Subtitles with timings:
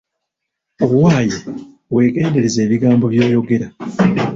[0.83, 1.35] Owaaye
[1.93, 3.67] weegendereze ebigambo by'oyogera.